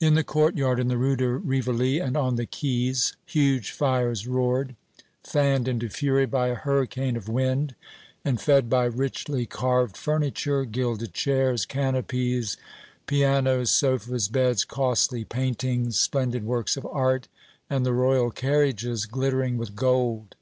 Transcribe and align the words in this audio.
In 0.00 0.12
the 0.16 0.22
courtyard, 0.22 0.78
in 0.78 0.88
the 0.88 0.98
Rue 0.98 1.16
de 1.16 1.26
Rivoli 1.26 1.98
and 1.98 2.14
on 2.14 2.36
the 2.36 2.44
quays, 2.44 3.16
huge 3.24 3.70
fires 3.70 4.26
roared, 4.26 4.74
fanned 5.24 5.66
into 5.66 5.88
fury 5.88 6.26
by 6.26 6.48
a 6.48 6.54
hurricane 6.54 7.16
of 7.16 7.26
wind, 7.26 7.74
and 8.22 8.38
fed 8.38 8.68
by 8.68 8.84
richly 8.84 9.46
carved 9.46 9.96
furniture, 9.96 10.66
gilded 10.66 11.14
chairs, 11.14 11.64
canopies, 11.64 12.58
pianos, 13.06 13.70
sofas, 13.70 14.28
beds, 14.28 14.66
costly 14.66 15.24
paintings, 15.24 15.98
splendid 15.98 16.44
works 16.44 16.76
of 16.76 16.84
art 16.84 17.28
and 17.70 17.86
the 17.86 17.94
Royal 17.94 18.30
carriages 18.30 19.06
glittering 19.06 19.56
with 19.56 19.74
gold. 19.74 20.36